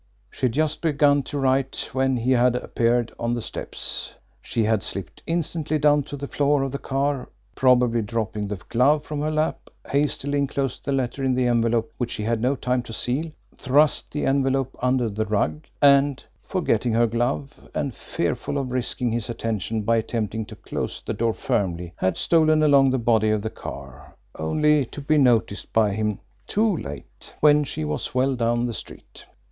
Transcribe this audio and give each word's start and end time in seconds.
She 0.31 0.47
had 0.47 0.51
but 0.53 0.55
just 0.55 0.81
begun 0.81 1.21
to 1.21 1.37
write 1.37 1.91
when 1.93 2.17
he 2.17 2.31
had 2.31 2.55
appeared 2.55 3.13
on 3.19 3.35
the 3.35 3.41
steps. 3.43 4.15
She 4.41 4.63
had 4.63 4.81
slipped 4.81 5.21
instantly 5.27 5.77
down 5.77 6.01
to 6.05 6.17
the 6.17 6.27
floor 6.27 6.63
of 6.63 6.71
the 6.71 6.79
car, 6.79 7.29
probably 7.53 8.01
dropping 8.01 8.47
the 8.47 8.55
glove 8.69 9.03
from 9.05 9.21
her 9.21 9.29
lap, 9.29 9.69
hastily 9.87 10.39
inclosed 10.39 10.85
the 10.85 10.91
letter 10.91 11.23
in 11.23 11.35
the 11.35 11.45
envelope 11.45 11.93
which 11.99 12.09
she 12.09 12.23
had 12.23 12.41
no 12.41 12.55
time 12.55 12.81
to 12.81 12.93
seal, 12.93 13.29
thrust 13.55 14.11
the 14.11 14.25
envelope 14.25 14.75
under 14.81 15.07
the 15.07 15.27
rug, 15.27 15.65
and, 15.83 16.23
forgetting 16.41 16.93
her 16.93 17.05
glove 17.05 17.69
and 17.75 17.93
fearful 17.93 18.57
of 18.57 18.71
risking 18.71 19.11
his 19.11 19.29
attention 19.29 19.83
by 19.83 19.97
attempting 19.97 20.47
to 20.47 20.55
close 20.55 20.99
the 21.01 21.13
door 21.13 21.35
firmly, 21.35 21.93
had 21.97 22.17
stolen 22.17 22.63
along 22.63 22.89
the 22.89 22.97
body 22.97 23.29
of 23.29 23.43
the 23.43 23.51
car, 23.51 24.15
only 24.39 24.83
to 24.83 24.99
be 24.99 25.19
noticed 25.19 25.71
by 25.71 25.91
him 25.93 26.17
too 26.47 26.75
late 26.77 27.35
when 27.39 27.63
she 27.63 27.85
was 27.85 28.15
well 28.15 28.35
down 28.35 28.65
the 28.65 28.73
street! 28.73 29.25